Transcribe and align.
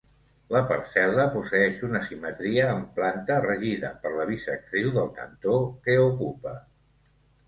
La 0.53 0.59
parcel·la 0.69 1.25
posseeix 1.33 1.83
una 1.87 1.99
simetria 2.07 2.63
en 2.75 2.81
planta 2.95 3.37
regida 3.43 3.91
per 4.05 4.13
la 4.15 4.25
bisectriu 4.31 4.89
del 4.97 5.13
cantó 5.19 5.59
que 5.85 5.99
ocupa. 6.07 6.55